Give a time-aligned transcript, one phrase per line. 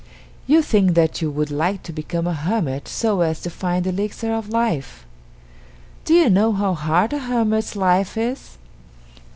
[0.47, 3.91] You think that you would like to become a hermit so as to find the
[3.91, 5.05] Elixir of Life.
[6.05, 8.57] Do you know how hard a hermit's life is?